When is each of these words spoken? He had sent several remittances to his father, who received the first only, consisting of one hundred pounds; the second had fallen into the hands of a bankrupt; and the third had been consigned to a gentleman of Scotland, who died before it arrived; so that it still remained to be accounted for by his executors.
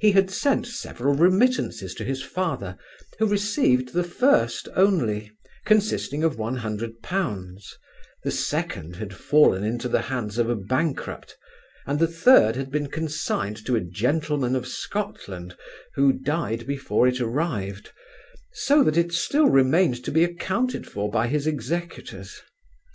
He 0.00 0.12
had 0.12 0.30
sent 0.30 0.66
several 0.66 1.12
remittances 1.12 1.92
to 1.96 2.02
his 2.02 2.22
father, 2.22 2.78
who 3.18 3.26
received 3.26 3.92
the 3.92 4.02
first 4.02 4.68
only, 4.74 5.32
consisting 5.66 6.24
of 6.24 6.38
one 6.38 6.56
hundred 6.56 7.02
pounds; 7.02 7.76
the 8.22 8.30
second 8.30 8.96
had 8.96 9.12
fallen 9.14 9.62
into 9.62 9.86
the 9.86 10.00
hands 10.00 10.38
of 10.38 10.48
a 10.48 10.56
bankrupt; 10.56 11.36
and 11.86 11.98
the 11.98 12.06
third 12.06 12.56
had 12.56 12.70
been 12.70 12.86
consigned 12.88 13.62
to 13.66 13.76
a 13.76 13.82
gentleman 13.82 14.56
of 14.56 14.66
Scotland, 14.66 15.58
who 15.94 16.14
died 16.14 16.66
before 16.66 17.06
it 17.06 17.20
arrived; 17.20 17.92
so 18.54 18.82
that 18.82 18.96
it 18.96 19.12
still 19.12 19.50
remained 19.50 20.02
to 20.06 20.10
be 20.10 20.24
accounted 20.24 20.86
for 20.86 21.10
by 21.10 21.26
his 21.28 21.46
executors. 21.46 22.40